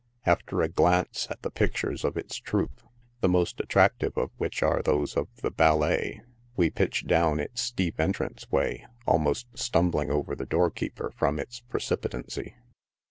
[0.25, 2.81] After a glance at the ^piCtures of its troupe,
[3.19, 6.23] the most attractive of which are those of the" ballet,"
[6.57, 11.59] we pitch down its steep entrance way, almost stumbling over the door keeper from its
[11.59, 12.55] precipitancy.